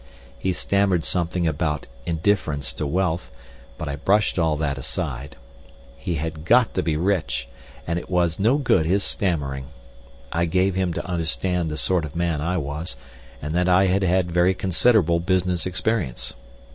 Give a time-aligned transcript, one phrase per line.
[0.39, 3.29] He stammered something about indifference to wealth,
[3.77, 5.35] but I brushed all that aside.
[5.95, 7.47] He had got to be rich,
[7.85, 9.67] and it was no good his stammering.
[10.31, 12.97] I gave him to understand the sort of man I was,
[13.43, 16.33] and that I had had very considerable business experience.